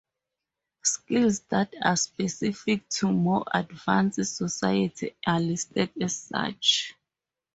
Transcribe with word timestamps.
Skills 0.81 1.41
that 1.41 1.75
are 1.79 1.95
specific 1.95 2.89
to 2.89 3.11
more 3.11 3.45
advanced 3.53 4.25
societies 4.35 5.11
are 5.27 5.39
listed 5.39 5.91
as 6.01 6.15
such. 6.15 6.95